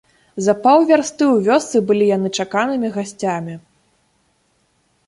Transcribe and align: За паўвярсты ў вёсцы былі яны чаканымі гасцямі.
За 0.45 0.53
паўвярсты 0.63 1.23
ў 1.33 1.45
вёсцы 1.49 1.77
былі 1.91 2.09
яны 2.15 2.33
чаканымі 2.41 2.87
гасцямі. 2.97 3.61